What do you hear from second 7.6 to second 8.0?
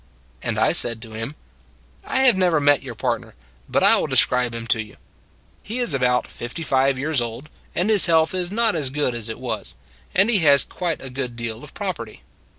and